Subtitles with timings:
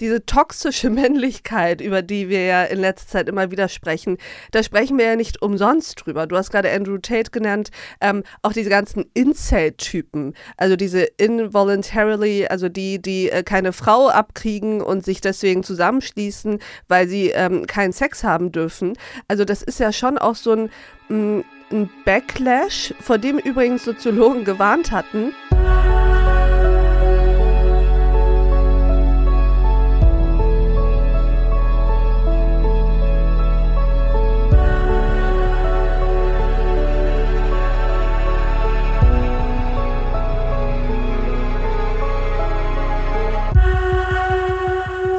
[0.00, 4.18] diese toxische Männlichkeit, über die wir ja in letzter Zeit immer wieder sprechen,
[4.50, 6.26] da sprechen wir ja nicht umsonst drüber.
[6.26, 12.68] Du hast gerade Andrew Tate genannt, ähm, auch diese ganzen Incel-Typen, also diese involuntarily, also
[12.68, 16.58] die, die äh, keine Frau abkriegen und sich deswegen zusammenschließen,
[16.88, 18.94] weil sie ähm, keinen Sex haben dürfen.
[19.28, 20.70] Also das ist ja schon auch so ein,
[21.08, 21.40] mm,
[21.72, 25.32] ein Backlash, vor dem übrigens Soziologen gewarnt hatten.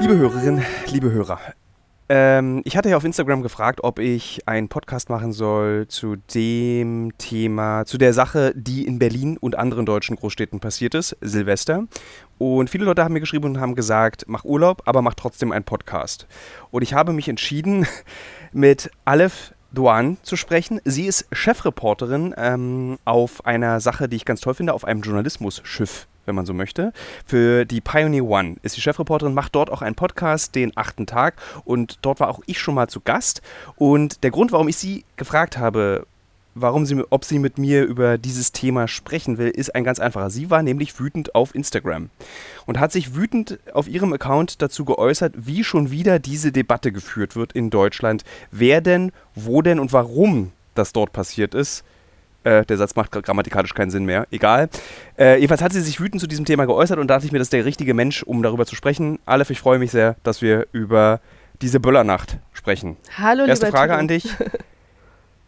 [0.01, 1.39] Liebe Hörerinnen, liebe Hörer,
[2.09, 7.13] ähm, ich hatte ja auf Instagram gefragt, ob ich einen Podcast machen soll zu dem
[7.19, 11.85] Thema, zu der Sache, die in Berlin und anderen deutschen Großstädten passiert ist, Silvester.
[12.39, 15.65] Und viele Leute haben mir geschrieben und haben gesagt, mach Urlaub, aber mach trotzdem einen
[15.65, 16.25] Podcast.
[16.71, 17.85] Und ich habe mich entschieden,
[18.51, 20.81] mit Aleph Duan zu sprechen.
[20.83, 26.07] Sie ist Chefreporterin ähm, auf einer Sache, die ich ganz toll finde, auf einem Journalismusschiff
[26.31, 26.93] wenn man so möchte.
[27.25, 31.35] Für die Pioneer One ist die Chefreporterin, macht dort auch einen Podcast, den achten Tag.
[31.65, 33.41] Und dort war auch ich schon mal zu Gast.
[33.75, 36.07] Und der Grund, warum ich sie gefragt habe,
[36.55, 40.29] warum sie, ob sie mit mir über dieses Thema sprechen will, ist ein ganz einfacher.
[40.29, 42.09] Sie war nämlich wütend auf Instagram
[42.65, 47.35] und hat sich wütend auf ihrem Account dazu geäußert, wie schon wieder diese Debatte geführt
[47.35, 48.23] wird in Deutschland.
[48.51, 51.83] Wer denn, wo denn und warum das dort passiert ist.
[52.43, 54.25] Äh, der Satz macht grammatikalisch keinen Sinn mehr.
[54.31, 54.69] Egal.
[55.17, 57.37] Äh, jedenfalls hat sie sich wütend zu diesem Thema geäußert und da dachte ich mir,
[57.37, 59.19] das ist der richtige Mensch, um darüber zu sprechen.
[59.25, 61.19] Aleph, ich freue mich sehr, dass wir über
[61.61, 62.97] diese Böllernacht sprechen.
[63.17, 63.99] Hallo, Erste lieber Frage Timo.
[63.99, 64.29] an dich.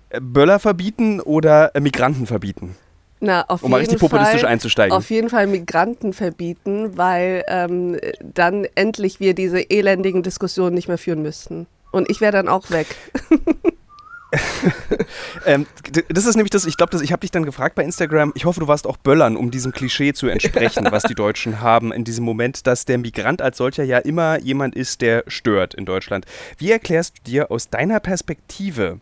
[0.10, 2.76] Äh, Böller verbieten oder äh, Migranten verbieten?
[3.20, 4.96] Na, auf Um mal richtig populistisch Fall, einzusteigen.
[4.96, 10.98] Auf jeden Fall Migranten verbieten, weil ähm, dann endlich wir diese elendigen Diskussionen nicht mehr
[10.98, 11.66] führen müssten.
[11.92, 12.88] Und ich wäre dann auch weg.
[15.46, 15.66] Ähm,
[16.10, 18.62] das ist nämlich das, ich glaube, ich habe dich dann gefragt bei Instagram, ich hoffe,
[18.62, 22.24] du warst auch Böllern, um diesem Klischee zu entsprechen, was die Deutschen haben in diesem
[22.24, 26.26] Moment, dass der Migrant als solcher ja immer jemand ist, der stört in Deutschland.
[26.58, 29.00] Wie erklärst du dir aus deiner Perspektive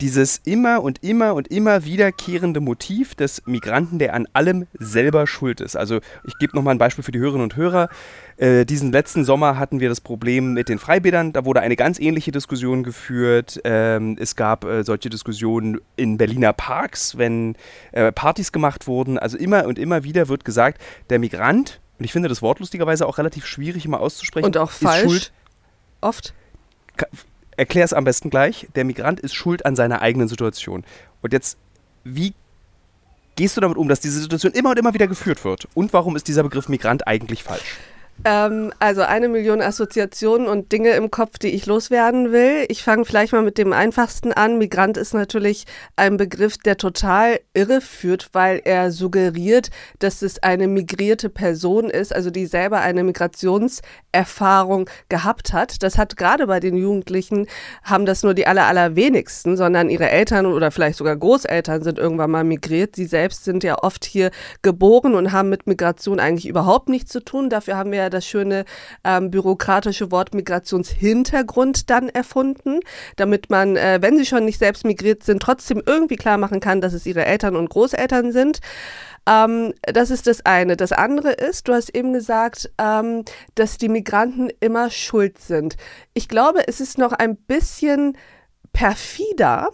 [0.00, 5.60] dieses immer und immer und immer wiederkehrende Motiv des Migranten, der an allem selber schuld
[5.60, 5.76] ist.
[5.76, 7.88] Also ich gebe nochmal ein Beispiel für die Hörerinnen und Hörer.
[8.36, 11.32] Äh, diesen letzten Sommer hatten wir das Problem mit den Freibädern.
[11.32, 13.60] Da wurde eine ganz ähnliche Diskussion geführt.
[13.64, 17.54] Ähm, es gab äh, solche Diskussionen in Berliner Parks, wenn
[17.92, 19.18] äh, Partys gemacht wurden.
[19.18, 20.80] Also immer und immer wieder wird gesagt,
[21.10, 24.72] der Migrant, und ich finde das Wort lustigerweise auch relativ schwierig immer auszusprechen, Und auch
[24.72, 25.02] ist falsch.
[25.02, 25.32] schuld
[26.00, 26.34] Oft.
[27.56, 28.68] Erklär es am besten gleich.
[28.74, 30.84] Der Migrant ist schuld an seiner eigenen Situation.
[31.22, 31.58] Und jetzt,
[32.04, 32.34] wie
[33.36, 35.68] gehst du damit um, dass diese Situation immer und immer wieder geführt wird?
[35.74, 37.78] Und warum ist dieser Begriff Migrant eigentlich falsch?
[38.24, 42.64] Ähm, also eine Million Assoziationen und Dinge im Kopf, die ich loswerden will.
[42.68, 44.56] Ich fange vielleicht mal mit dem einfachsten an.
[44.58, 45.66] Migrant ist natürlich
[45.96, 52.14] ein Begriff, der total irre führt, weil er suggeriert, dass es eine migrierte Person ist,
[52.14, 55.82] also die selber eine Migrationserfahrung gehabt hat.
[55.82, 57.46] Das hat gerade bei den Jugendlichen,
[57.82, 62.30] haben das nur die aller, allerwenigsten, sondern ihre Eltern oder vielleicht sogar Großeltern sind irgendwann
[62.30, 62.96] mal migriert.
[62.96, 64.30] Sie selbst sind ja oft hier
[64.62, 67.50] geboren und haben mit Migration eigentlich überhaupt nichts zu tun.
[67.50, 68.64] Dafür haben wir ja das schöne
[69.02, 72.80] ähm, bürokratische Wort Migrationshintergrund dann erfunden,
[73.16, 76.80] damit man, äh, wenn sie schon nicht selbst migriert sind, trotzdem irgendwie klar machen kann,
[76.80, 78.60] dass es ihre Eltern und Großeltern sind.
[79.26, 80.76] Ähm, das ist das eine.
[80.76, 85.76] Das andere ist, du hast eben gesagt, ähm, dass die Migranten immer schuld sind.
[86.12, 88.16] Ich glaube, es ist noch ein bisschen
[88.72, 89.70] perfider,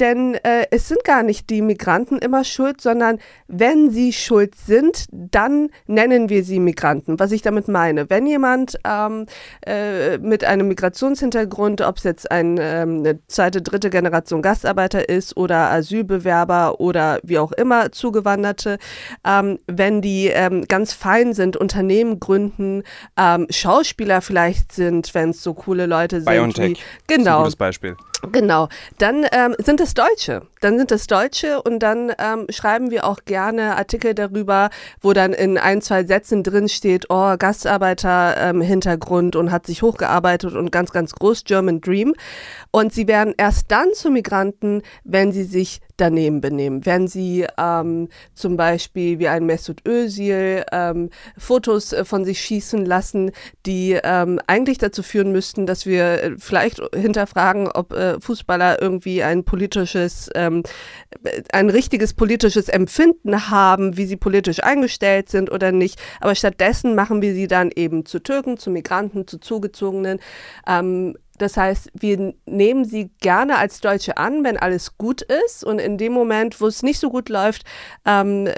[0.00, 3.18] denn äh, es sind gar nicht die Migranten immer schuld, sondern
[3.48, 7.18] wenn sie schuld sind, dann nennen wir sie Migranten.
[7.18, 9.26] Was ich damit meine, wenn jemand ähm,
[9.66, 15.36] äh, mit einem Migrationshintergrund, ob es jetzt ein, ähm, eine zweite, dritte Generation Gastarbeiter ist
[15.36, 18.78] oder Asylbewerber oder wie auch immer Zugewanderte,
[19.26, 22.82] ähm, wenn die ähm, ganz fein sind, Unternehmen gründen,
[23.16, 27.96] ähm, Schauspieler vielleicht sind, wenn es so coole Leute sind BioNTech wie genau gutes Beispiel.
[28.32, 28.68] Genau,
[28.98, 30.42] dann ähm, sind es Deutsche.
[30.60, 35.32] Dann sind es Deutsche und dann ähm, schreiben wir auch gerne Artikel darüber, wo dann
[35.32, 41.12] in ein, zwei Sätzen drin steht, oh, Gastarbeiter-Hintergrund und hat sich hochgearbeitet und ganz, ganz
[41.12, 42.14] groß German Dream.
[42.70, 46.84] Und sie werden erst dann zu Migranten, wenn sie sich daneben benehmen.
[46.84, 52.84] Wenn sie ähm, zum Beispiel wie ein Mesut Özil ähm, Fotos äh, von sich schießen
[52.84, 53.30] lassen,
[53.64, 59.22] die ähm, eigentlich dazu führen müssten, dass wir äh, vielleicht hinterfragen, ob äh, Fußballer irgendwie
[59.22, 60.62] ein politisches, ähm,
[61.52, 66.00] ein richtiges politisches Empfinden haben, wie sie politisch eingestellt sind oder nicht.
[66.20, 70.18] Aber stattdessen machen wir sie dann eben zu Türken, zu Migranten, zu Zugezogenen.
[70.66, 75.64] Ähm, das heißt, wir nehmen sie gerne als Deutsche an, wenn alles gut ist.
[75.64, 77.64] Und in dem Moment, wo es nicht so gut läuft,
[78.04, 78.48] ähm,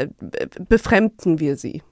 [0.69, 1.82] befremden wir sie.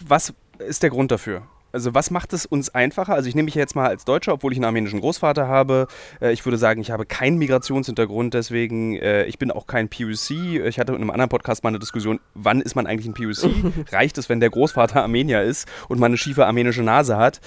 [0.00, 1.42] Was ist der Grund dafür?
[1.72, 3.14] Also was macht es uns einfacher?
[3.14, 5.86] Also ich nehme mich jetzt mal als Deutscher, obwohl ich einen armenischen Großvater habe.
[6.20, 10.30] Äh, ich würde sagen, ich habe keinen Migrationshintergrund, deswegen äh, ich bin auch kein PUC.
[10.66, 13.92] Ich hatte in einem anderen Podcast mal eine Diskussion, wann ist man eigentlich ein PUC?
[13.92, 17.40] Reicht es, wenn der Großvater Armenier ist und man eine schiefe armenische Nase hat?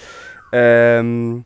[0.54, 1.46] Ähm,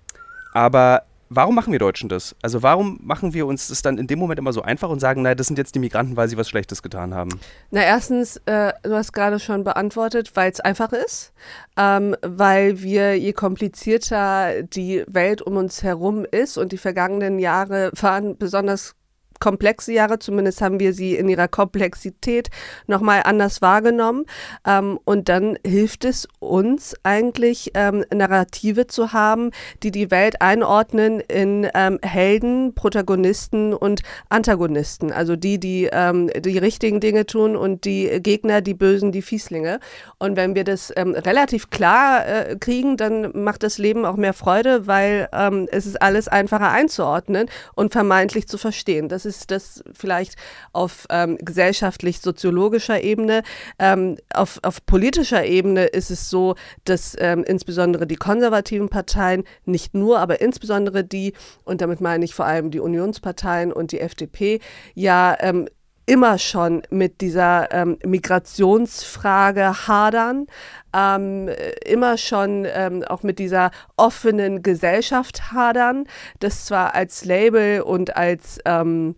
[0.58, 2.36] aber warum machen wir Deutschen das?
[2.42, 5.22] Also warum machen wir uns das dann in dem Moment immer so einfach und sagen,
[5.22, 7.40] nein, das sind jetzt die Migranten, weil sie was Schlechtes getan haben?
[7.70, 11.32] Na, erstens, äh, du hast gerade schon beantwortet, weil es einfach ist,
[11.78, 17.92] ähm, weil wir, je komplizierter die Welt um uns herum ist und die vergangenen Jahre
[17.94, 18.96] waren besonders
[19.40, 22.50] komplexe Jahre, zumindest haben wir sie in ihrer Komplexität
[22.88, 24.26] nochmal anders wahrgenommen.
[24.66, 29.52] Ähm, und dann hilft es uns eigentlich, ähm, Narrative zu haben,
[29.84, 35.12] die die Welt einordnen in ähm, Helden, Protagonisten und Antagonisten.
[35.12, 39.80] Also die, die ähm, die richtigen Dinge tun und die Gegner, die Bösen, die Fieslinge.
[40.20, 44.34] Und wenn wir das ähm, relativ klar äh, kriegen, dann macht das Leben auch mehr
[44.34, 49.10] Freude, weil ähm, es ist alles einfacher einzuordnen und vermeintlich zu verstehen.
[49.10, 50.36] Das ist das vielleicht
[50.74, 53.44] auf ähm, gesellschaftlich-soziologischer Ebene.
[53.78, 59.94] Ähm, auf, auf politischer Ebene ist es so, dass ähm, insbesondere die konservativen Parteien, nicht
[59.94, 61.34] nur, aber insbesondere die,
[61.64, 64.60] und damit meine ich vor allem die Unionsparteien und die FDP,
[64.96, 65.68] ja ähm,
[66.08, 70.48] immer schon mit dieser ähm, Migrationsfrage hadern,
[70.96, 71.50] ähm,
[71.86, 76.06] immer schon ähm, auch mit dieser offenen Gesellschaft hadern,
[76.40, 79.16] das zwar als Label und als ähm,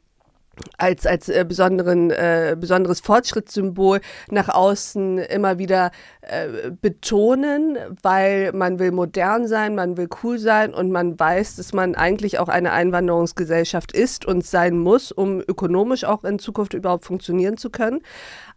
[0.78, 5.92] als, als äh, besonderen, äh, besonderes Fortschrittssymbol nach außen immer wieder
[6.22, 11.74] äh, betonen, weil man will modern sein, man will cool sein und man weiß, dass
[11.74, 17.06] man eigentlich auch eine Einwanderungsgesellschaft ist und sein muss, um ökonomisch auch in Zukunft überhaupt
[17.06, 18.02] funktionieren zu können.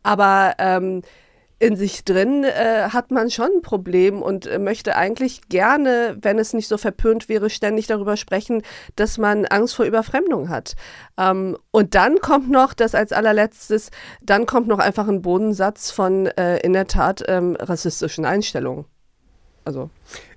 [0.03, 1.03] Aber ähm,
[1.63, 6.41] in sich drin äh, hat man schon ein Problem und äh, möchte eigentlich gerne, wenn
[6.41, 8.63] es nicht so verpönt wäre, ständig darüber sprechen,
[8.97, 10.75] dass man Angst vor Überfremdung hat.
[11.17, 16.27] Ähm, und dann kommt noch, das als allerletztes, dann kommt noch einfach ein Bodensatz von
[16.27, 18.87] äh, in der Tat ähm, rassistischen Einstellungen.
[19.65, 19.91] Also.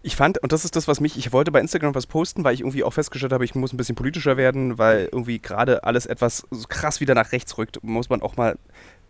[0.04, 2.54] Ich fand, und das ist das, was mich, ich wollte bei Instagram was posten, weil
[2.54, 6.06] ich irgendwie auch festgestellt habe, ich muss ein bisschen politischer werden, weil irgendwie gerade alles
[6.06, 8.60] etwas so krass wieder nach rechts rückt, muss man auch mal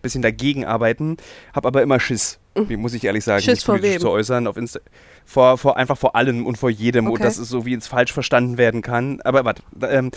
[0.05, 1.17] bisschen dagegen arbeiten,
[1.53, 2.79] habe aber immer Schiss, mhm.
[2.79, 4.79] muss ich ehrlich sagen, Schiss mich politisch zu äußern auf Insta
[5.25, 7.15] vor, vor einfach vor allem und vor jedem okay.
[7.15, 9.19] und dass es so wie ins falsch verstanden werden kann.
[9.21, 10.11] Aber warte, ähm,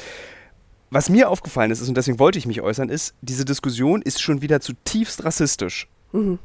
[0.90, 4.43] was mir aufgefallen ist, und deswegen wollte ich mich äußern, ist, diese Diskussion ist schon
[4.43, 5.88] wieder zutiefst rassistisch.
[6.12, 6.38] Mhm.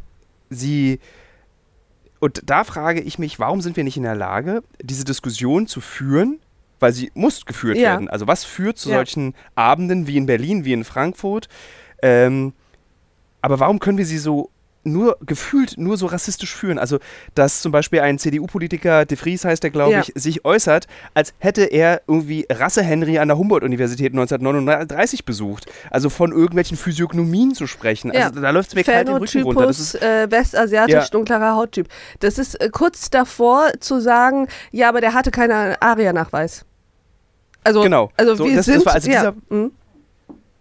[0.49, 0.99] Sie
[2.19, 5.81] und da frage ich mich, warum sind wir nicht in der Lage, diese Diskussion zu
[5.81, 6.39] führen,
[6.79, 7.91] weil sie muss geführt ja.
[7.91, 8.07] werden.
[8.07, 8.95] Also was führt zu ja.
[8.95, 11.49] solchen Abenden wie in Berlin, wie in Frankfurt?
[12.01, 12.53] Ähm,
[13.43, 14.49] aber warum können wir sie so
[14.85, 16.77] nur gefühlt nur so rassistisch führen.
[16.77, 16.99] Also,
[17.35, 20.01] dass zum Beispiel ein CDU-Politiker, De Vries heißt der, glaube ja.
[20.01, 25.67] ich, sich äußert, als hätte er irgendwie Rasse-Henry an der Humboldt-Universität 1939 besucht.
[25.89, 28.11] Also von irgendwelchen Physiognomien zu sprechen.
[28.11, 28.27] Also, ja.
[28.27, 29.67] Also da läuft es mir kalt den Rücken runter.
[29.67, 31.07] Das ist äh, westasiatisch, ja.
[31.09, 31.87] dunklerer Hauttyp.
[32.19, 36.65] Das ist äh, kurz davor zu sagen, ja, aber der hatte keinen Aria-Nachweis.
[37.63, 38.12] Also, genau.
[38.17, 39.71] also so, wir das, sind, das war also dieser, mhm.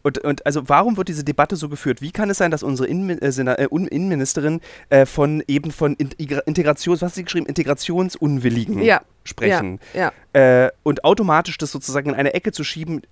[0.02, 2.02] Und, und also warum wird diese Debatte so geführt?
[2.02, 7.00] Wie kann es sein, dass unsere Innen, äh, äh Innenministerin äh, von eben von Integrations,
[7.00, 9.02] was hat sie geschrieben, Integrationsunwilligen ja.
[9.24, 9.78] sprechen?
[9.94, 10.12] Ja.
[10.34, 10.64] ja.
[10.66, 13.02] Äh, und automatisch das sozusagen in eine Ecke zu schieben,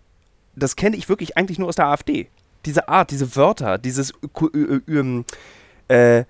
[0.57, 2.29] das kenne ich wirklich eigentlich nur aus der AfD.
[2.67, 4.13] Diese Art, diese Wörter, dieses
[5.89, 6.25] äh,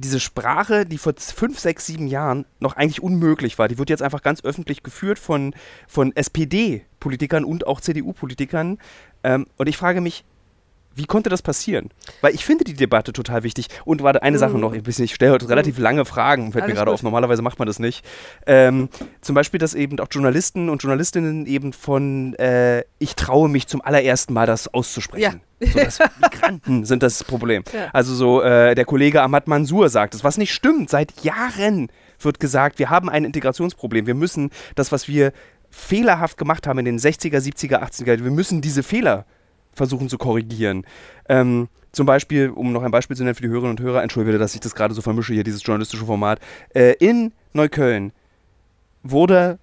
[0.00, 4.02] diese Sprache, die vor fünf, sechs, sieben Jahren noch eigentlich unmöglich war, die wird jetzt
[4.02, 5.54] einfach ganz öffentlich geführt von,
[5.86, 8.78] von SPD-Politikern und auch CDU-Politikern.
[9.22, 10.24] Ähm, und ich frage mich,
[11.00, 11.88] wie konnte das passieren?
[12.20, 13.68] Weil ich finde die Debatte total wichtig.
[13.86, 14.40] Und warte, eine mhm.
[14.40, 15.82] Sache noch, ich stelle heute relativ mhm.
[15.82, 17.02] lange Fragen, fällt Alles mir gerade auf.
[17.02, 18.04] Normalerweise macht man das nicht.
[18.46, 18.90] Ähm,
[19.22, 23.80] zum Beispiel, dass eben auch Journalisten und Journalistinnen eben von äh, ich traue mich zum
[23.80, 25.40] allerersten Mal das auszusprechen.
[25.60, 25.90] Ja.
[25.90, 27.64] So, Migranten sind das Problem.
[27.72, 27.88] Ja.
[27.94, 30.90] Also so äh, der Kollege Ahmad Mansour sagt es, was nicht stimmt.
[30.90, 31.88] Seit Jahren
[32.18, 34.06] wird gesagt, wir haben ein Integrationsproblem.
[34.06, 35.32] Wir müssen das, was wir
[35.70, 39.24] fehlerhaft gemacht haben in den 60er, 70er, 80er, wir müssen diese Fehler
[39.80, 40.84] versuchen zu korrigieren.
[41.28, 44.38] Ähm, zum Beispiel, um noch ein Beispiel zu nennen für die Hörerinnen und Hörer, entschuldige,
[44.38, 46.38] dass ich das gerade so vermische hier, dieses journalistische Format.
[46.74, 48.12] Äh, in Neukölln
[49.02, 49.58] wurde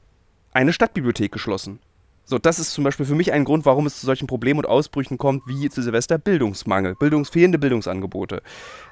[0.53, 1.79] eine Stadtbibliothek geschlossen.
[2.25, 4.65] So, das ist zum Beispiel für mich ein Grund, warum es zu solchen Problemen und
[4.65, 8.41] Ausbrüchen kommt, wie zu Silvester Bildungsmangel, Bildungs fehlende Bildungsangebote.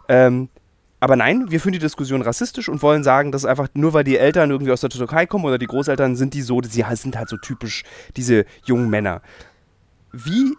[0.07, 0.47] Ähm,
[1.01, 4.17] aber nein, wir führen die Diskussion rassistisch und wollen sagen, dass einfach nur weil die
[4.17, 7.27] Eltern irgendwie aus der Türkei kommen oder die Großeltern sind die so, sie sind halt
[7.27, 7.83] so typisch
[8.15, 9.21] diese jungen Männer.
[10.13, 10.55] Wie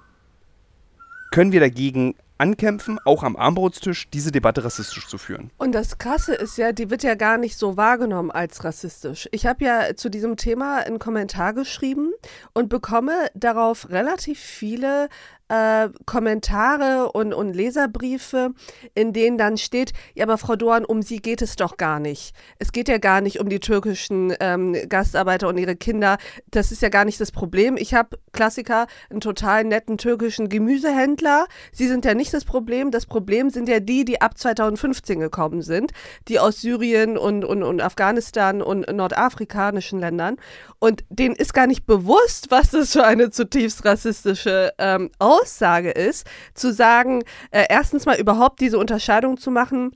[1.30, 5.50] können wir dagegen ankämpfen, auch am Armbrotstisch, diese Debatte rassistisch zu führen.
[5.58, 9.28] Und das Krasse ist ja, die wird ja gar nicht so wahrgenommen als rassistisch.
[9.32, 12.12] Ich habe ja zu diesem Thema einen Kommentar geschrieben
[12.52, 15.08] und bekomme darauf relativ viele
[15.48, 18.50] äh, Kommentare und, und Leserbriefe,
[18.94, 22.34] in denen dann steht, ja, aber Frau Dorn, um sie geht es doch gar nicht.
[22.58, 26.18] Es geht ja gar nicht um die türkischen ähm, Gastarbeiter und ihre Kinder.
[26.50, 27.76] Das ist ja gar nicht das Problem.
[27.76, 31.46] Ich habe Klassiker, einen total netten türkischen Gemüsehändler.
[31.72, 32.90] Sie sind ja nicht das Problem.
[32.90, 35.92] Das Problem sind ja die, die ab 2015 gekommen sind,
[36.28, 40.36] die aus Syrien und, und, und Afghanistan und nordafrikanischen Ländern.
[40.78, 46.26] Und denen ist gar nicht bewusst, was das für eine zutiefst rassistische ähm, Aussage ist,
[46.54, 49.92] zu sagen, äh, erstens mal überhaupt diese Unterscheidung zu machen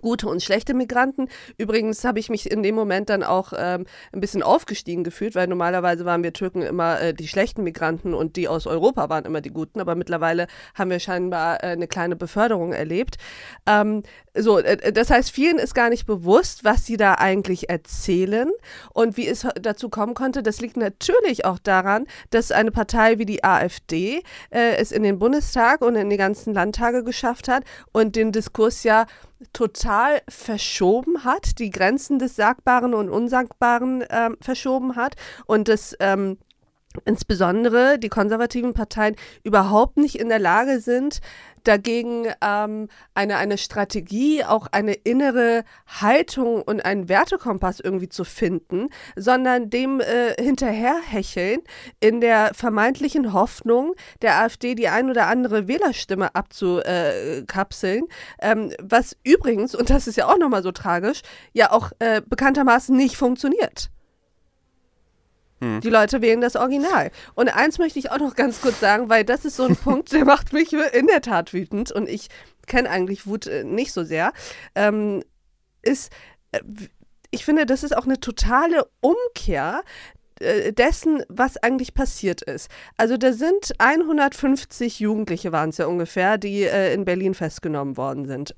[0.00, 1.28] gute und schlechte Migranten.
[1.58, 5.46] Übrigens habe ich mich in dem Moment dann auch ähm, ein bisschen aufgestiegen gefühlt, weil
[5.46, 9.40] normalerweise waren wir Türken immer äh, die schlechten Migranten und die aus Europa waren immer
[9.40, 13.16] die guten, aber mittlerweile haben wir scheinbar äh, eine kleine Beförderung erlebt.
[13.66, 14.02] Ähm,
[14.36, 18.50] so, äh, das heißt, vielen ist gar nicht bewusst, was sie da eigentlich erzählen
[18.92, 20.42] und wie es dazu kommen konnte.
[20.42, 25.18] Das liegt natürlich auch daran, dass eine Partei wie die AfD äh, es in den
[25.18, 29.06] Bundestag und in die ganzen Landtage geschafft hat und den Diskurs ja
[29.52, 35.14] total verschoben hat, die Grenzen des Sagbaren und Unsagbaren äh, verschoben hat
[35.46, 36.38] und das ähm,
[37.04, 41.20] insbesondere die konservativen Parteien überhaupt nicht in der Lage sind,
[41.64, 48.88] dagegen ähm, eine, eine Strategie, auch eine innere Haltung und einen Wertekompass irgendwie zu finden,
[49.16, 51.60] sondern dem äh, hinterherhecheln
[52.00, 58.04] in der vermeintlichen Hoffnung, der AfD die ein oder andere Wählerstimme abzukapseln,
[58.40, 62.96] ähm, was übrigens, und das ist ja auch nochmal so tragisch, ja auch äh, bekanntermaßen
[62.96, 63.90] nicht funktioniert.
[65.64, 65.80] Hm.
[65.80, 67.10] Die Leute wählen das Original.
[67.34, 70.12] Und eins möchte ich auch noch ganz kurz sagen, weil das ist so ein Punkt,
[70.12, 72.28] der macht mich in der Tat wütend und ich
[72.66, 74.32] kenne eigentlich Wut äh, nicht so sehr,
[74.74, 75.22] ähm,
[75.82, 76.12] ist,
[76.52, 76.60] äh,
[77.30, 79.82] ich finde, das ist auch eine totale Umkehr
[80.40, 82.70] äh, dessen, was eigentlich passiert ist.
[82.96, 88.26] Also da sind 150 Jugendliche waren es ja ungefähr, die äh, in Berlin festgenommen worden
[88.26, 88.54] sind.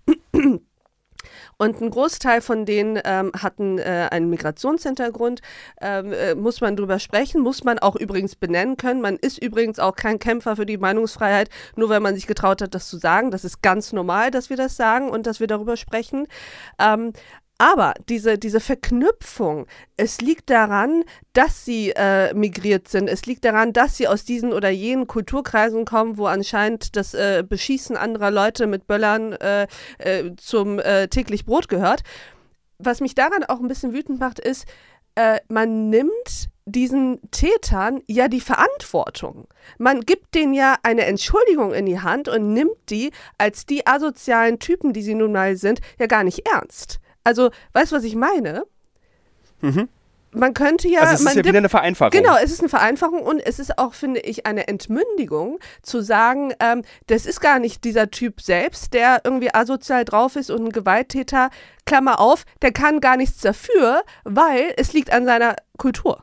[1.58, 5.40] Und ein Großteil von denen ähm, hatten äh, einen Migrationshintergrund.
[5.80, 9.00] Ähm, äh, muss man drüber sprechen, muss man auch übrigens benennen können.
[9.00, 12.74] Man ist übrigens auch kein Kämpfer für die Meinungsfreiheit, nur weil man sich getraut hat,
[12.74, 13.30] das zu sagen.
[13.30, 16.26] Das ist ganz normal, dass wir das sagen und dass wir darüber sprechen.
[16.78, 17.12] Ähm,
[17.58, 23.08] aber diese, diese Verknüpfung, es liegt daran, dass sie äh, migriert sind.
[23.08, 27.42] Es liegt daran, dass sie aus diesen oder jenen Kulturkreisen kommen, wo anscheinend das äh,
[27.48, 29.66] Beschießen anderer Leute mit Böllern äh,
[29.98, 32.02] äh zum äh, täglich Brot gehört.
[32.78, 34.66] Was mich daran auch ein bisschen wütend macht, ist,
[35.14, 39.46] äh, man nimmt diesen Tätern ja die Verantwortung.
[39.78, 44.58] Man gibt denen ja eine Entschuldigung in die Hand und nimmt die als die asozialen
[44.58, 46.98] Typen, die sie nun mal sind, ja gar nicht ernst.
[47.26, 48.66] Also, weißt du, was ich meine?
[49.60, 49.88] Mhm.
[50.30, 51.00] Man könnte ja.
[51.00, 52.10] Also es ist ja wieder eine Vereinfachung.
[52.20, 56.52] Genau, es ist eine Vereinfachung und es ist auch, finde ich, eine Entmündigung zu sagen,
[56.60, 60.70] ähm, das ist gar nicht dieser Typ selbst, der irgendwie asozial drauf ist und ein
[60.70, 61.50] Gewalttäter,
[61.84, 66.22] Klammer auf, der kann gar nichts dafür, weil es liegt an seiner Kultur.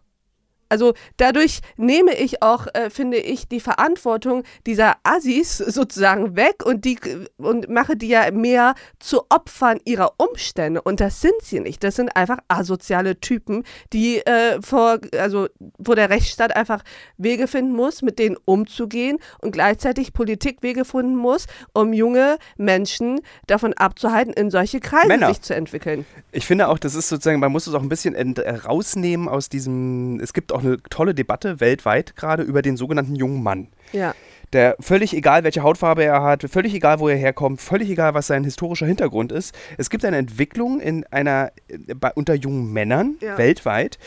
[0.70, 6.86] Also dadurch nehme ich auch, äh, finde ich, die Verantwortung dieser Assis sozusagen weg und
[6.86, 6.98] die
[7.38, 10.82] und mache die ja mehr zu Opfern ihrer Umstände.
[10.82, 11.84] Und das sind sie nicht.
[11.84, 16.84] Das sind einfach asoziale Typen, die äh, vor, also wo der Rechtsstaat einfach
[17.17, 23.22] Wege finden muss, mit denen umzugehen und gleichzeitig Politik Wege finden muss, um junge Menschen
[23.48, 25.27] davon abzuhalten, in solche Kreise Männer.
[25.27, 26.05] sich zu entwickeln.
[26.32, 30.20] Ich finde auch, das ist sozusagen, man muss es auch ein bisschen rausnehmen aus diesem,
[30.20, 33.67] es gibt auch eine tolle Debatte weltweit gerade über den sogenannten jungen Mann.
[33.91, 34.15] Ja.
[34.51, 38.27] Der völlig egal, welche Hautfarbe er hat, völlig egal, wo er herkommt, völlig egal, was
[38.27, 39.55] sein historischer Hintergrund ist.
[39.77, 41.51] Es gibt eine Entwicklung in einer,
[41.96, 43.38] bei, unter jungen Männern ja.
[43.38, 43.98] weltweit,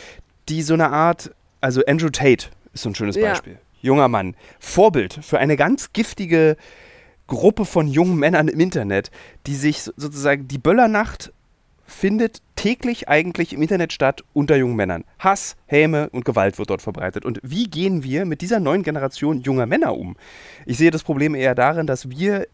[0.49, 3.55] die so eine Art, also Andrew Tate ist so ein schönes Beispiel.
[3.55, 3.59] Ja.
[3.83, 4.37] Junger Mann.
[4.61, 6.57] Vorbild für eine ganz giftige
[7.27, 9.11] Gruppe von jungen Männern im Internet,
[9.47, 11.33] die sich sozusagen die Böllernacht
[11.87, 15.05] findet täglich eigentlich im Internet statt unter jungen Männern.
[15.19, 17.25] Hass, Häme und Gewalt wird dort verbreitet.
[17.25, 20.17] Und wie gehen wir mit dieser neuen Generation junger Männer um?
[20.65, 22.47] Ich sehe das Problem eher darin, dass wir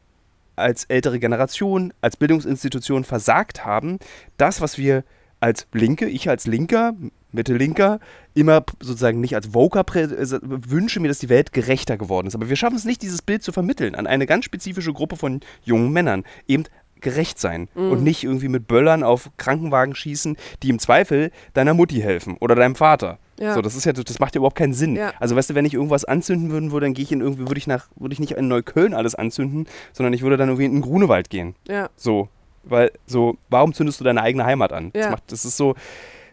[0.56, 3.98] als ältere Generation, als Bildungsinstitution versagt haben,
[4.36, 5.04] das, was wir
[5.40, 6.94] als Linke, ich als Linker,
[7.32, 7.98] Mittellinker,
[8.34, 12.34] immer sozusagen nicht als Voker äh, wünsche mir, dass die Welt gerechter geworden ist.
[12.34, 15.40] Aber wir schaffen es nicht, dieses Bild zu vermitteln an eine ganz spezifische Gruppe von
[15.64, 16.24] jungen Männern.
[16.46, 16.64] Eben
[17.02, 17.90] gerecht sein mhm.
[17.90, 22.54] und nicht irgendwie mit Böllern auf Krankenwagen schießen, die im Zweifel deiner Mutti helfen oder
[22.54, 23.18] deinem Vater.
[23.38, 23.54] Ja.
[23.54, 24.96] So, das ist ja, das macht ja überhaupt keinen Sinn.
[24.96, 25.12] Ja.
[25.18, 27.58] Also weißt du, wenn ich irgendwas anzünden würden würde, dann gehe ich in irgendwie, würde
[27.58, 30.72] ich nach, würde ich nicht in Neukölln alles anzünden, sondern ich würde dann irgendwie in
[30.72, 31.54] den Grunewald gehen.
[31.68, 31.90] Ja.
[31.96, 32.28] So.
[32.64, 34.92] Weil, so, warum zündest du deine eigene Heimat an?
[34.94, 35.02] Ja.
[35.02, 35.74] Das, macht, das ist so,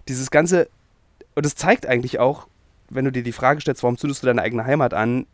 [0.08, 0.70] dieses ganze,
[1.34, 2.48] und das zeigt eigentlich auch,
[2.90, 5.26] wenn du dir die Frage stellst, warum zündest du deine eigene Heimat an,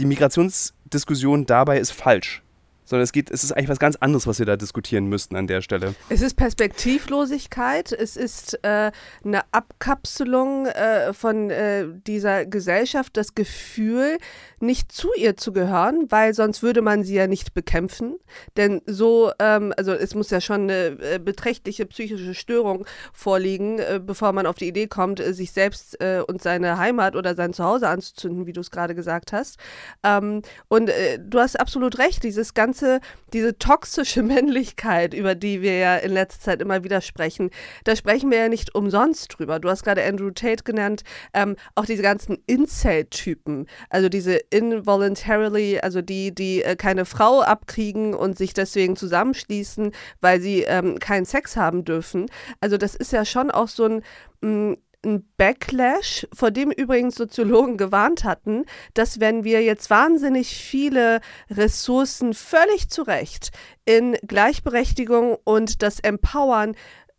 [0.00, 2.42] die Migrationsdiskussion dabei ist falsch
[2.88, 5.46] sondern es geht, es ist eigentlich was ganz anderes, was wir da diskutieren müssten an
[5.46, 5.94] der Stelle.
[6.08, 8.90] Es ist Perspektivlosigkeit, es ist äh,
[9.22, 14.18] eine Abkapselung äh, von äh, dieser Gesellschaft, das Gefühl,
[14.60, 18.16] nicht zu ihr zu gehören, weil sonst würde man sie ja nicht bekämpfen.
[18.56, 24.00] Denn so, ähm, also es muss ja schon eine äh, beträchtliche psychische Störung vorliegen, äh,
[24.02, 27.88] bevor man auf die Idee kommt, äh, sich selbst und seine Heimat oder sein Zuhause
[27.88, 29.58] anzuzünden, wie du es gerade gesagt hast.
[30.02, 33.00] Ähm, und du hast absolut recht, dieses ganze ganze,
[33.32, 37.50] diese toxische Männlichkeit, über die wir ja in letzter Zeit immer wieder sprechen,
[37.84, 39.58] da sprechen wir ja nicht umsonst drüber.
[39.58, 41.02] Du hast gerade Andrew Tate genannt,
[41.34, 48.14] ähm, auch diese ganzen Incel-Typen, also diese involuntarily, also die, die äh, keine Frau abkriegen
[48.14, 52.26] und sich deswegen zusammenschließen, weil sie ähm, keinen Sex haben dürfen.
[52.60, 54.02] Also das ist ja schon auch so ein
[54.40, 58.64] mh, mm, ein Backlash, vor dem übrigens Soziologen gewarnt hatten,
[58.94, 63.50] dass wenn wir jetzt wahnsinnig viele Ressourcen völlig zu Recht
[63.84, 66.74] in Gleichberechtigung und das Empowern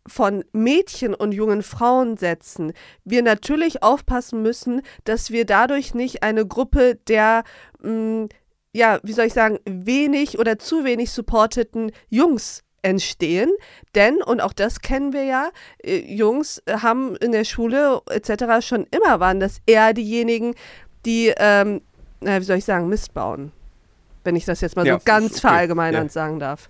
[0.06, 2.72] von Mädchen und jungen Frauen setzen,
[3.04, 7.44] wir natürlich aufpassen müssen, dass wir dadurch nicht eine Gruppe der
[7.80, 8.28] mh, mm,
[8.72, 13.50] ja, wie soll ich sagen, wenig oder zu wenig supporteten Jungs entstehen.
[13.94, 15.50] Denn, und auch das kennen wir ja,
[15.82, 18.66] äh, Jungs haben in der Schule etc.
[18.66, 20.54] schon immer waren das eher diejenigen,
[21.06, 21.80] die, ähm,
[22.20, 23.52] wie soll ich sagen, Mist bauen.
[24.24, 25.40] Wenn ich das jetzt mal ja, so ganz okay.
[25.40, 26.12] verallgemeinernd ja.
[26.12, 26.68] sagen darf.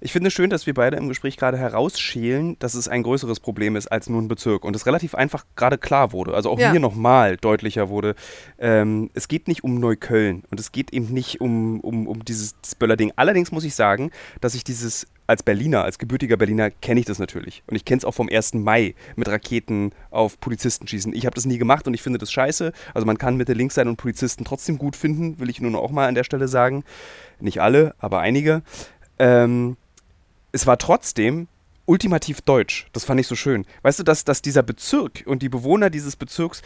[0.00, 3.40] Ich finde es schön, dass wir beide im Gespräch gerade herausschälen, dass es ein größeres
[3.40, 6.34] Problem ist als nur ein Bezirk und es relativ einfach gerade klar wurde.
[6.34, 6.72] Also auch ja.
[6.72, 8.14] mir nochmal deutlicher wurde.
[8.58, 12.54] Ähm, es geht nicht um Neukölln und es geht eben nicht um, um, um dieses
[12.78, 13.12] Böller-Ding.
[13.16, 17.18] Allerdings muss ich sagen, dass ich dieses als Berliner, als gebürtiger Berliner kenne ich das
[17.18, 17.62] natürlich.
[17.66, 18.54] Und ich kenne es auch vom 1.
[18.54, 21.12] Mai mit Raketen auf Polizisten schießen.
[21.12, 22.72] Ich habe das nie gemacht und ich finde das scheiße.
[22.94, 25.80] Also man kann Mitte links sein und Polizisten trotzdem gut finden, will ich nur noch
[25.80, 26.82] auch mal an der Stelle sagen.
[27.40, 28.62] Nicht alle, aber einige.
[29.18, 29.76] Ähm,
[30.52, 31.48] es war trotzdem
[31.86, 32.86] ultimativ deutsch.
[32.92, 33.64] Das fand ich so schön.
[33.82, 36.62] Weißt du, dass, dass dieser Bezirk und die Bewohner dieses Bezirks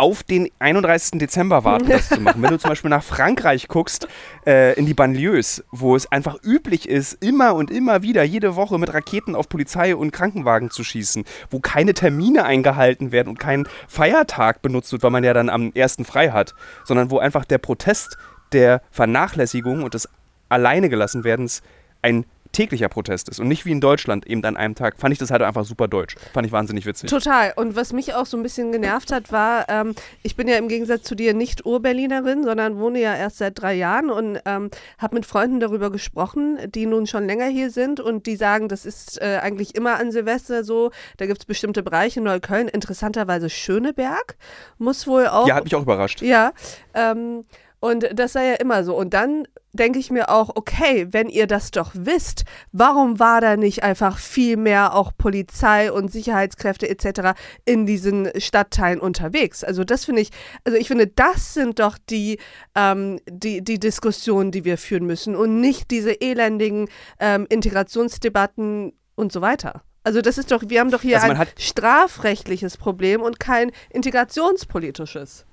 [0.00, 1.18] auf den 31.
[1.18, 2.42] Dezember warten, das zu machen.
[2.42, 4.08] Wenn du zum Beispiel nach Frankreich guckst,
[4.46, 8.78] äh, in die Banlieues, wo es einfach üblich ist, immer und immer wieder, jede Woche
[8.78, 13.68] mit Raketen auf Polizei und Krankenwagen zu schießen, wo keine Termine eingehalten werden und kein
[13.88, 16.54] Feiertag benutzt wird, weil man ja dann am ersten frei hat,
[16.86, 18.16] sondern wo einfach der Protest
[18.52, 20.08] der Vernachlässigung und des
[20.48, 21.62] Alleine gelassen werdens
[22.00, 25.18] ein täglicher Protest ist und nicht wie in Deutschland eben an einem Tag, fand ich
[25.18, 26.16] das halt einfach super deutsch.
[26.32, 27.10] Fand ich wahnsinnig witzig.
[27.10, 27.52] Total.
[27.56, 30.68] Und was mich auch so ein bisschen genervt hat, war, ähm, ich bin ja im
[30.68, 35.14] Gegensatz zu dir nicht Urberlinerin, sondern wohne ja erst seit drei Jahren und ähm, habe
[35.14, 39.20] mit Freunden darüber gesprochen, die nun schon länger hier sind und die sagen, das ist
[39.20, 40.90] äh, eigentlich immer an Silvester so.
[41.18, 44.36] Da gibt es bestimmte Bereiche, Neukölln, interessanterweise Schöneberg,
[44.78, 45.46] muss wohl auch.
[45.46, 46.22] Ja, hat mich auch überrascht.
[46.22, 46.52] Ja.
[46.94, 47.44] Ähm,
[47.80, 48.94] und das sei ja immer so.
[48.94, 53.56] Und dann denke ich mir auch, okay, wenn ihr das doch wisst, warum war da
[53.56, 57.38] nicht einfach viel mehr auch Polizei und Sicherheitskräfte etc.
[57.64, 59.64] in diesen Stadtteilen unterwegs?
[59.64, 60.30] Also das finde ich,
[60.64, 62.38] also ich finde, das sind doch die,
[62.74, 66.88] ähm, die, die Diskussionen, die wir führen müssen und nicht diese elendigen
[67.18, 69.82] ähm, Integrationsdebatten und so weiter.
[70.02, 75.46] Also das ist doch, wir haben doch hier also ein strafrechtliches Problem und kein integrationspolitisches.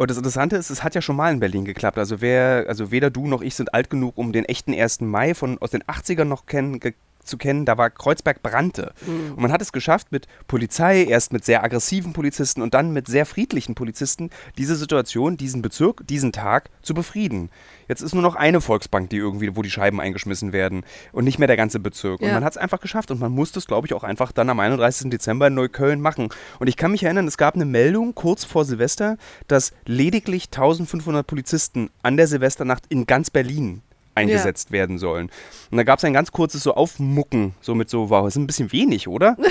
[0.00, 1.98] Und das Interessante ist, es hat ja schon mal in Berlin geklappt.
[1.98, 5.02] Also wer, also weder du noch ich sind alt genug, um den echten 1.
[5.02, 6.80] Mai von aus den 80ern noch kennen,
[7.30, 8.92] zu kennen, da war Kreuzberg brannte.
[9.06, 9.32] Mhm.
[9.32, 13.06] Und man hat es geschafft, mit Polizei, erst mit sehr aggressiven Polizisten und dann mit
[13.06, 17.50] sehr friedlichen Polizisten, diese Situation, diesen Bezirk, diesen Tag zu befrieden.
[17.88, 21.38] Jetzt ist nur noch eine Volksbank, die irgendwie, wo die Scheiben eingeschmissen werden und nicht
[21.38, 22.20] mehr der ganze Bezirk.
[22.20, 22.28] Ja.
[22.28, 24.48] Und man hat es einfach geschafft und man musste es, glaube ich, auch einfach dann
[24.48, 25.10] am 31.
[25.10, 26.28] Dezember in Neukölln machen.
[26.58, 29.16] Und ich kann mich erinnern, es gab eine Meldung kurz vor Silvester,
[29.48, 33.82] dass lediglich 1500 Polizisten an der Silvesternacht in ganz Berlin
[34.20, 34.74] eingesetzt ja.
[34.74, 35.30] werden sollen.
[35.70, 38.38] Und da gab es ein ganz kurzes so Aufmucken, so mit so, wow, das ist
[38.40, 39.36] ein bisschen wenig, oder?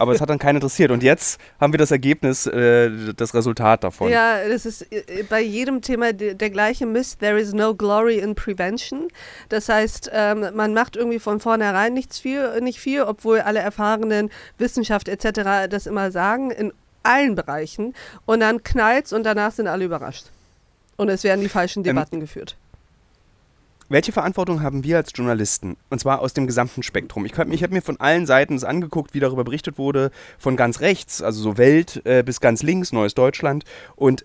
[0.00, 0.90] aber es hat dann keinen interessiert.
[0.90, 4.10] Und jetzt haben wir das Ergebnis, äh, das Resultat davon.
[4.10, 7.20] Ja, das ist äh, bei jedem Thema der, der gleiche Mist.
[7.20, 9.08] There is no glory in prevention.
[9.50, 14.30] Das heißt, ähm, man macht irgendwie von vornherein nichts viel, nicht viel, obwohl alle erfahrenen
[14.56, 15.68] Wissenschaft etc.
[15.68, 17.94] das immer sagen, in allen Bereichen.
[18.24, 20.26] Und dann knallt's und danach sind alle überrascht.
[20.96, 22.56] Und es werden die falschen ähm, Debatten ähm, geführt.
[23.90, 25.76] Welche Verantwortung haben wir als Journalisten?
[25.90, 27.24] Und zwar aus dem gesamten Spektrum.
[27.24, 30.78] Ich, ich habe mir von allen Seiten das angeguckt, wie darüber berichtet wurde, von ganz
[30.78, 33.64] rechts, also so Welt, äh, bis ganz links, Neues Deutschland.
[33.96, 34.24] Und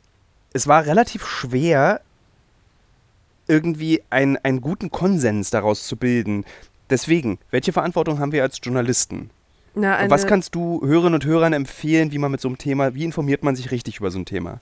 [0.53, 2.01] es war relativ schwer,
[3.47, 6.45] irgendwie ein, einen guten Konsens daraus zu bilden.
[6.91, 9.31] Deswegen, welche Verantwortung haben wir als Journalisten?
[9.73, 12.93] Na, und was kannst du Hörerinnen und Hörern empfehlen, wie man mit so einem Thema,
[12.93, 14.61] wie informiert man sich richtig über so ein Thema?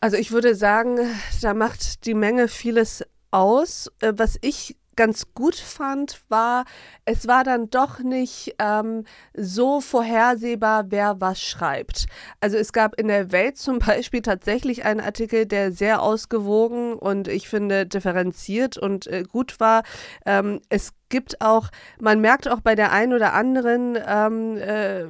[0.00, 0.98] Also ich würde sagen,
[1.40, 3.90] da macht die Menge vieles aus.
[4.00, 6.64] Äh, was ich ganz gut fand, war,
[7.04, 12.06] es war dann doch nicht ähm, so vorhersehbar, wer was schreibt.
[12.40, 17.28] Also es gab in der Welt zum Beispiel tatsächlich einen Artikel, der sehr ausgewogen und
[17.28, 19.82] ich finde differenziert und äh, gut war.
[20.24, 21.68] Ähm, es gibt auch,
[22.00, 25.04] man merkt auch bei der einen oder anderen ähm, äh,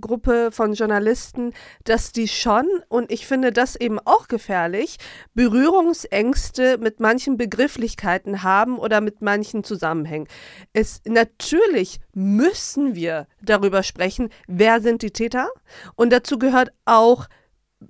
[0.00, 4.98] Gruppe von Journalisten, dass die schon, und ich finde das eben auch gefährlich,
[5.34, 10.28] Berührungsängste mit manchen Begrifflichkeiten haben oder mit manchen Zusammenhängen.
[10.72, 15.48] Es natürlich müssen wir darüber sprechen, wer sind die Täter?
[15.96, 17.26] Und dazu gehört auch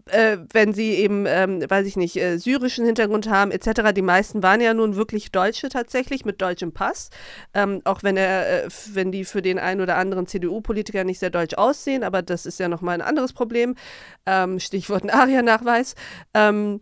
[0.07, 3.93] äh, wenn sie eben, ähm, weiß ich nicht, äh, syrischen Hintergrund haben etc.
[3.95, 7.11] Die meisten waren ja nun wirklich Deutsche tatsächlich mit deutschem Pass,
[7.55, 11.31] ähm, auch wenn er, äh, wenn die für den einen oder anderen CDU-Politiker nicht sehr
[11.31, 13.77] deutsch aussehen, aber das ist ja nochmal ein anderes Problem.
[14.27, 15.95] Ähm, Stichwort ARIA-Nachweis.
[16.35, 16.81] Ähm,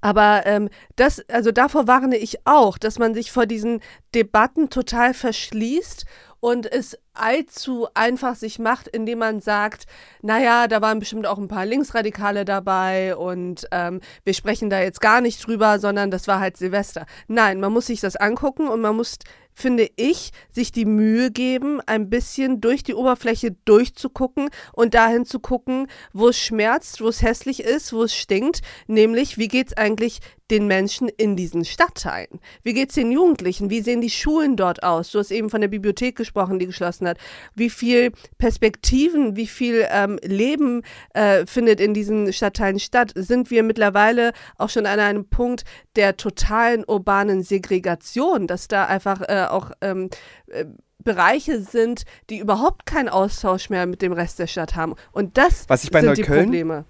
[0.00, 3.80] aber ähm, das, also davor warne ich auch, dass man sich vor diesen
[4.14, 6.06] Debatten total verschließt
[6.40, 9.86] und es allzu einfach sich macht, indem man sagt,
[10.22, 15.00] naja, da waren bestimmt auch ein paar Linksradikale dabei und ähm, wir sprechen da jetzt
[15.00, 17.06] gar nicht drüber, sondern das war halt Silvester.
[17.28, 19.18] Nein, man muss sich das angucken und man muss
[19.60, 25.40] finde ich, sich die Mühe geben, ein bisschen durch die Oberfläche durchzugucken und dahin zu
[25.40, 29.76] gucken, wo es schmerzt, wo es hässlich ist, wo es stinkt, nämlich wie geht es
[29.76, 30.20] eigentlich
[30.50, 32.40] den Menschen in diesen Stadtteilen?
[32.62, 33.70] Wie geht es den Jugendlichen?
[33.70, 35.10] Wie sehen die Schulen dort aus?
[35.10, 37.18] Du hast eben von der Bibliothek gesprochen, die geschlossen hat.
[37.54, 40.82] Wie viel Perspektiven, wie viel ähm, Leben
[41.14, 43.12] äh, findet in diesen Stadtteilen statt?
[43.14, 45.64] Sind wir mittlerweile auch schon an einem Punkt
[45.96, 50.10] der totalen urbanen Segregation, dass da einfach äh, auch ähm,
[50.48, 50.64] äh,
[50.98, 54.94] Bereiche sind, die überhaupt keinen Austausch mehr mit dem Rest der Stadt haben.
[55.12, 56.84] Und das sind Neukölln, die Probleme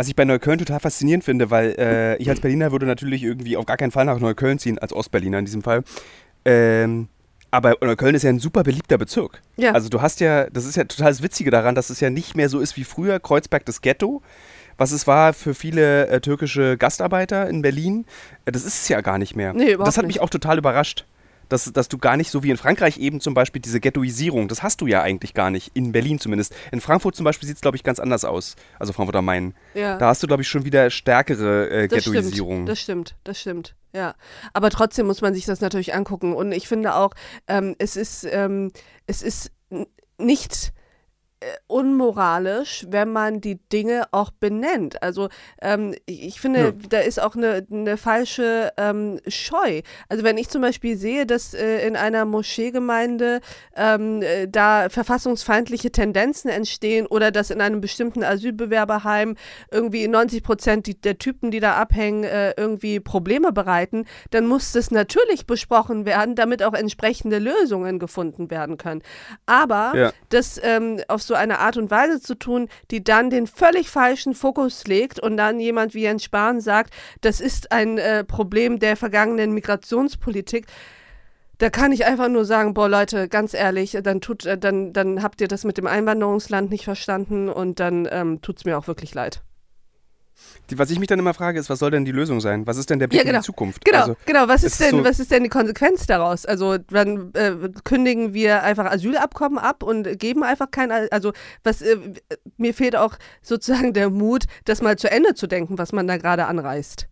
[0.00, 3.58] was ich bei Neukölln total faszinierend finde, weil äh, ich als Berliner würde natürlich irgendwie
[3.58, 5.82] auf gar keinen Fall nach Neukölln ziehen, als Ostberliner in diesem Fall.
[6.46, 7.08] Ähm,
[7.50, 9.42] aber Neukölln ist ja ein super beliebter Bezirk.
[9.58, 9.72] Ja.
[9.72, 12.34] Also du hast ja, das ist ja total das Witzige daran, dass es ja nicht
[12.34, 14.22] mehr so ist wie früher, Kreuzberg das Ghetto,
[14.78, 18.06] was es war für viele äh, türkische Gastarbeiter in Berlin.
[18.46, 19.52] Äh, das ist es ja gar nicht mehr.
[19.52, 21.04] Nee, überhaupt das hat mich auch total überrascht
[21.50, 24.62] dass, dass du gar nicht so wie in Frankreich eben zum Beispiel diese Ghettoisierung, das
[24.62, 26.54] hast du ja eigentlich gar nicht, in Berlin zumindest.
[26.72, 28.56] In Frankfurt zum Beispiel sieht es, glaube ich, ganz anders aus.
[28.78, 29.54] Also Frankfurt am Main.
[29.74, 29.98] Ja.
[29.98, 32.62] Da hast du, glaube ich, schon wieder stärkere äh, das Ghettoisierung.
[32.62, 33.74] Stimmt, das stimmt, das stimmt.
[33.92, 34.14] Ja,
[34.52, 36.32] aber trotzdem muss man sich das natürlich angucken.
[36.34, 37.12] Und ich finde auch,
[37.48, 38.70] ähm, es ist, ähm,
[39.06, 39.50] es ist
[40.18, 40.72] nicht
[41.68, 45.02] unmoralisch, wenn man die Dinge auch benennt.
[45.02, 45.28] Also
[45.62, 46.72] ähm, ich finde, ja.
[46.88, 49.80] da ist auch eine, eine falsche ähm, Scheu.
[50.08, 53.40] Also wenn ich zum Beispiel sehe, dass äh, in einer Moscheegemeinde
[53.74, 59.36] ähm, äh, da verfassungsfeindliche Tendenzen entstehen oder dass in einem bestimmten Asylbewerberheim
[59.70, 64.90] irgendwie 90 Prozent der Typen, die da abhängen, äh, irgendwie Probleme bereiten, dann muss das
[64.90, 69.02] natürlich besprochen werden, damit auch entsprechende Lösungen gefunden werden können.
[69.46, 70.12] Aber ja.
[70.28, 74.34] das ähm, auf so eine Art und Weise zu tun, die dann den völlig falschen
[74.34, 78.96] Fokus legt und dann jemand wie Jens Spahn sagt, das ist ein äh, Problem der
[78.96, 80.66] vergangenen Migrationspolitik.
[81.58, 85.22] Da kann ich einfach nur sagen, boah Leute, ganz ehrlich, dann tut, äh, dann, dann
[85.22, 88.86] habt ihr das mit dem Einwanderungsland nicht verstanden und dann ähm, tut es mir auch
[88.86, 89.42] wirklich leid.
[90.70, 92.66] Die, was ich mich dann immer frage, ist, was soll denn die Lösung sein?
[92.66, 93.38] Was ist denn der Blick ja, genau.
[93.38, 93.84] in die Zukunft?
[93.84, 94.46] Genau, also, genau.
[94.46, 96.46] Was ist, denn, so was ist denn die Konsequenz daraus?
[96.46, 97.52] Also dann äh,
[97.84, 101.32] kündigen wir einfach Asylabkommen ab und geben einfach kein, also
[101.64, 101.96] was äh,
[102.56, 106.16] mir fehlt auch sozusagen der Mut, das mal zu Ende zu denken, was man da
[106.18, 107.08] gerade anreißt.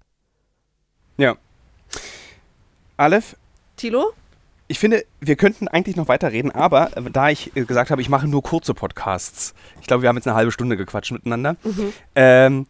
[1.17, 1.37] Ja.
[2.97, 3.37] Aleph?
[3.77, 4.13] Tilo?
[4.71, 8.09] Ich finde, wir könnten eigentlich noch weiterreden, aber äh, da ich äh, gesagt habe, ich
[8.09, 11.93] mache nur kurze Podcasts, ich glaube, wir haben jetzt eine halbe Stunde gequatscht miteinander, mhm.
[12.15, 12.67] ähm,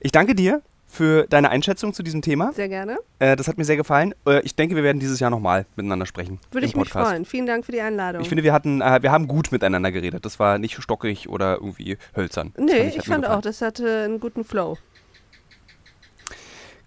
[0.00, 2.52] ich danke dir für deine Einschätzung zu diesem Thema.
[2.54, 2.98] Sehr gerne.
[3.18, 4.14] Äh, das hat mir sehr gefallen.
[4.26, 6.40] Äh, ich denke, wir werden dieses Jahr nochmal miteinander sprechen.
[6.50, 7.26] Würde ich mich freuen.
[7.26, 8.22] Vielen Dank für die Einladung.
[8.22, 10.24] Ich finde, wir hatten, äh, wir haben gut miteinander geredet.
[10.24, 12.54] Das war nicht stockig oder irgendwie hölzern.
[12.56, 14.78] Nee, fand ich, ich fand auch, das hatte einen guten Flow.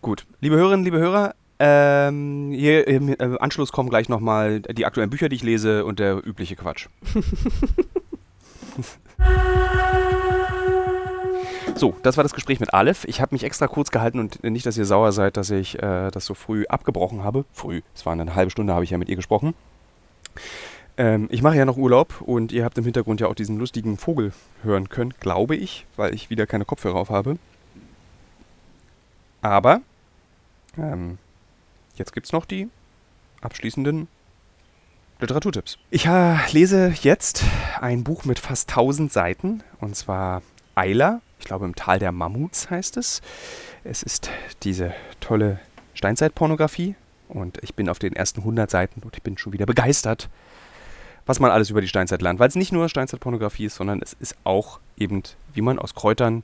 [0.02, 0.26] Gut.
[0.40, 5.30] Liebe Hörerinnen, liebe Hörer, ähm, hier im äh, Anschluss kommen gleich nochmal die aktuellen Bücher,
[5.30, 6.88] die ich lese und der übliche Quatsch.
[11.82, 13.06] So, das war das Gespräch mit Aleph.
[13.06, 16.12] Ich habe mich extra kurz gehalten und nicht, dass ihr sauer seid, dass ich äh,
[16.12, 17.44] das so früh abgebrochen habe.
[17.54, 19.56] Früh, es war eine halbe Stunde, habe ich ja mit ihr gesprochen.
[20.96, 23.98] Ähm, ich mache ja noch Urlaub und ihr habt im Hintergrund ja auch diesen lustigen
[23.98, 27.40] Vogel hören können, glaube ich, weil ich wieder keine Kopfhörer auf habe.
[29.42, 29.82] Aber
[30.78, 31.18] ähm,
[31.96, 32.70] jetzt gibt es noch die
[33.42, 34.08] abschließenden
[35.20, 35.80] Literaturtipps.
[35.90, 37.44] Ich äh, lese jetzt
[37.80, 40.44] ein Buch mit fast 1000 Seiten und zwar
[40.76, 43.22] Eiler ich glaube im Tal der Mammuts heißt es.
[43.84, 44.30] Es ist
[44.64, 45.60] diese tolle
[45.96, 46.96] Steinzeitpornografie
[47.28, 50.30] und ich bin auf den ersten 100 Seiten und ich bin schon wieder begeistert,
[51.26, 52.40] was man alles über die Steinzeit lernt.
[52.40, 55.24] Weil es nicht nur Steinzeitpornografie ist, sondern es ist auch eben,
[55.54, 56.44] wie man aus Kräutern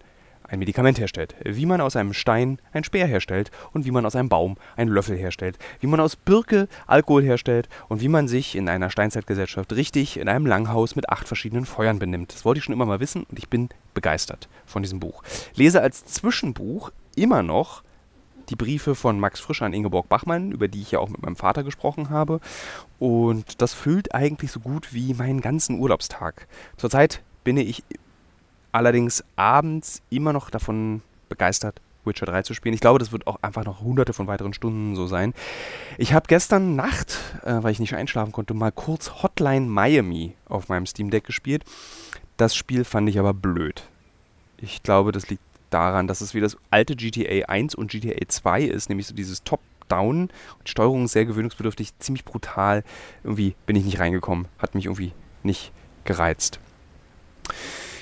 [0.50, 4.16] ein Medikament herstellt, wie man aus einem Stein ein Speer herstellt und wie man aus
[4.16, 8.56] einem Baum einen Löffel herstellt, wie man aus Birke Alkohol herstellt und wie man sich
[8.56, 12.34] in einer Steinzeitgesellschaft richtig in einem Langhaus mit acht verschiedenen Feuern benimmt.
[12.34, 15.24] Das wollte ich schon immer mal wissen und ich bin begeistert von diesem Buch.
[15.56, 17.84] Lese als Zwischenbuch immer noch
[18.50, 21.36] die Briefe von Max Frisch an Ingeborg Bachmann, über die ich ja auch mit meinem
[21.36, 22.40] Vater gesprochen habe.
[23.00, 26.48] Und das füllt eigentlich so gut wie meinen ganzen Urlaubstag.
[26.78, 27.84] Zurzeit bin ich
[28.78, 32.74] allerdings abends immer noch davon begeistert, Witcher 3 zu spielen.
[32.74, 35.34] Ich glaube, das wird auch einfach noch hunderte von weiteren Stunden so sein.
[35.98, 40.70] Ich habe gestern Nacht, äh, weil ich nicht einschlafen konnte, mal kurz Hotline Miami auf
[40.70, 41.64] meinem Steam Deck gespielt.
[42.38, 43.84] Das Spiel fand ich aber blöd.
[44.58, 48.62] Ich glaube, das liegt daran, dass es wie das alte GTA 1 und GTA 2
[48.64, 50.30] ist, nämlich so dieses Top-Down.
[50.60, 52.84] Und Steuerung sehr gewöhnungsbedürftig, ziemlich brutal.
[53.24, 54.48] Irgendwie bin ich nicht reingekommen.
[54.60, 55.14] Hat mich irgendwie
[55.44, 55.72] nicht
[56.06, 56.60] gereizt.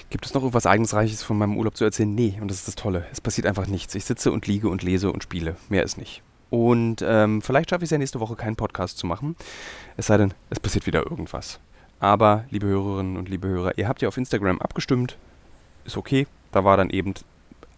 [0.09, 2.13] Gibt es noch irgendwas Eigensreiches von meinem Urlaub zu erzählen?
[2.13, 3.05] Nee, und das ist das Tolle.
[3.11, 3.95] Es passiert einfach nichts.
[3.95, 5.55] Ich sitze und liege und lese und spiele.
[5.69, 6.21] Mehr ist nicht.
[6.49, 9.35] Und ähm, vielleicht schaffe ich es ja nächste Woche, keinen Podcast zu machen.
[9.97, 11.59] Es sei denn, es passiert wieder irgendwas.
[11.99, 15.17] Aber, liebe Hörerinnen und liebe Hörer, ihr habt ja auf Instagram abgestimmt.
[15.85, 16.27] Ist okay.
[16.51, 17.13] Da war dann eben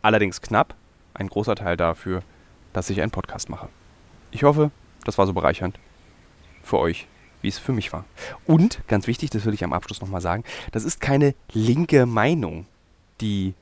[0.01, 0.75] allerdings knapp
[1.13, 2.23] ein großer Teil dafür,
[2.73, 3.69] dass ich einen Podcast mache.
[4.31, 4.71] Ich hoffe,
[5.05, 5.79] das war so bereichernd
[6.61, 7.07] für euch
[7.41, 8.05] wie es für mich war.
[8.45, 12.65] Und, ganz wichtig, das will ich am Abschluss nochmal sagen, das ist keine linke Meinung,
[13.21, 13.53] die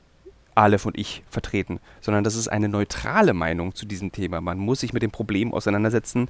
[0.55, 4.39] Aleph und ich vertreten, sondern das ist eine neutrale Meinung zu diesem Thema.
[4.39, 6.29] Man muss sich mit dem Problem auseinandersetzen,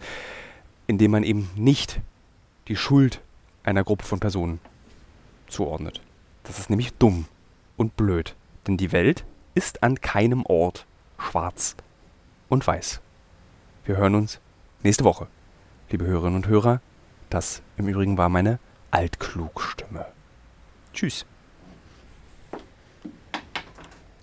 [0.88, 2.00] indem man eben nicht
[2.68, 3.22] die Schuld
[3.64, 4.60] einer Gruppe von Personen
[5.48, 6.02] zuordnet.
[6.44, 7.26] Das ist nämlich dumm
[7.78, 8.36] und blöd,
[8.68, 10.86] denn die Welt ist an keinem Ort
[11.20, 11.76] schwarz
[12.50, 13.02] und weiß.
[13.86, 14.40] Wir hören uns
[14.84, 15.28] nächste Woche.
[15.90, 16.82] Liebe Hörerinnen und Hörer,
[17.36, 18.60] das im Übrigen war meine
[18.92, 20.06] Altklugstimme.
[20.94, 21.26] Tschüss.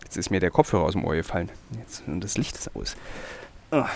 [0.02, 1.50] Jetzt ist mir der Kopfhörer aus dem Ohr gefallen.
[1.78, 2.96] Jetzt, und das Licht ist aus.
[3.70, 3.88] Ah.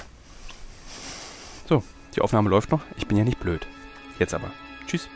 [1.68, 1.82] So,
[2.14, 2.82] die Aufnahme läuft noch.
[2.96, 3.66] Ich bin ja nicht blöd.
[4.18, 4.50] Jetzt aber.
[4.86, 5.08] Tschüss.